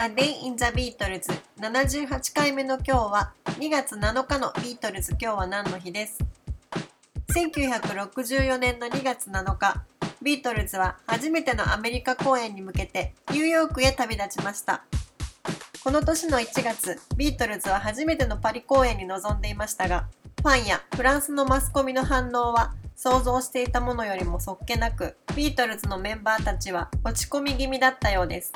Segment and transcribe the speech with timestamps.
[0.00, 1.26] A Day in the Beatles
[1.58, 6.20] 78回目の今日は2月7日のビートルズ今日は何の日です
[7.34, 9.82] ？1964年の2月7日。
[10.22, 14.84] ビートルズは初めてのアメリカ公演に向けてニューヨークへ旅立ちました。
[15.82, 20.06] この年の1月ビートルズは初めてのパリ公演に臨んでいましたが
[20.42, 28.52] ファンやフランスのマスコミの反応は想像していたものよりもそっけなくビートルズのメンバーたちは落ち込み気味だったようです。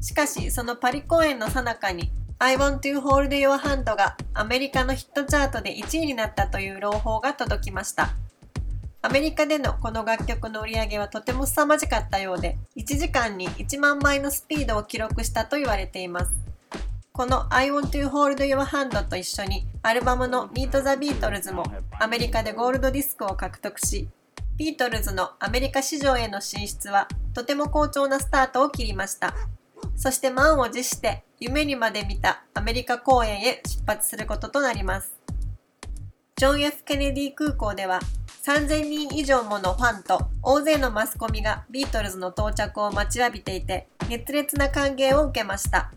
[0.00, 8.14] しかし、そのパリ公演の最中に I want to hold your hand がアメリカのヒットチャートで1位になったという朗報が届きました。
[9.02, 16.32] アメリカでのこの楽曲の売り上げはとても凄まじかったようで、1時間に1万倍のスピードを記録したと言われています。
[17.12, 21.64] この I want to hold your hand と一緒にアルバムの Meet the Beatles も
[21.98, 24.08] アメリカでゴールドディスクを獲得し、
[24.56, 29.34] ビートルズのアメリカ市場への進出はとても好調なスタートを切りました。
[30.00, 35.12] そして満を持して夢にまで見たアメリカ公演へ出発することとなります。
[36.36, 38.00] ジョン・ F・ ケネディ空港では
[38.46, 45.92] 3000人以上ものファンと大勢のマスコミがビートルズの到着を待ちわびていて熱烈な歓迎を受けました。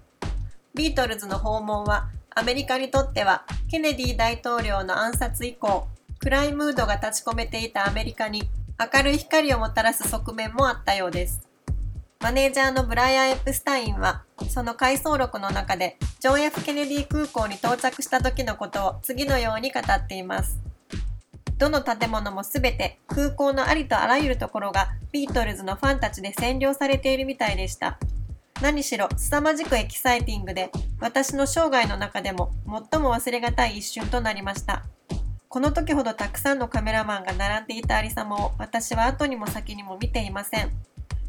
[0.75, 5.87] ビートルズの訪問はアメリカにとってはケネディ大統領の暗殺以降
[6.19, 11.52] 暗いムードが立ち込めていたアメリカに明るい光をもたらす側面もあったようです。
[12.23, 20.57] マネージャーのブライアン・エプスタインは、その回想録の中で、ジョン・ F・ ケネディ空港に到着した時のことを次のように語っています。
[21.57, 27.99] どの建物もすべて空港のありとあらゆるところがビートルズのファンたちで占領されているみたいでした。
[28.61, 30.71] 何しろ凄まじくエキサイティングで
[31.01, 32.53] 私の生涯の中でも
[32.91, 34.83] 最も忘れがたい一瞬となりました。
[35.49, 40.71] この時ほどたくさんのカメラマンが並んでいたありさまを私は後にも先にも見ていません。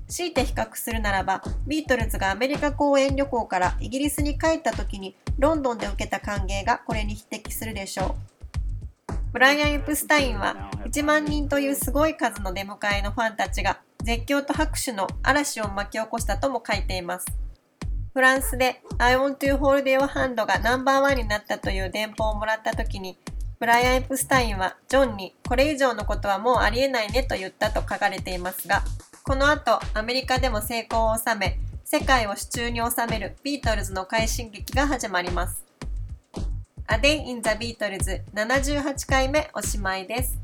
[0.08, 8.16] 強いて比較するならば、ビートルズがアメリカ公演旅行からイギリスに帰った時にロンドンで受けた歓迎がこれに匹敵するでしょ
[9.08, 9.14] う。
[9.32, 17.26] ブライアン・エプスタインは1万人というすごい数の出迎えのファンたちが絶叫と拍手の嵐を巻き起こしたとも書いています。
[18.12, 23.18] フランスで I want to hold your hand がナンバーワンになったという電報をもらった時に
[23.58, 28.84] ブライアン・エプスタインはジョンにこれ以上のことはもうありえないねと言ったと書かれていますが
[29.26, 35.64] この後、アメリカでも成功を収め、世界を手中に収めるビートルズの快進撃が始まります。
[36.86, 40.43] A Day in the Beatles 78回目おしまいです。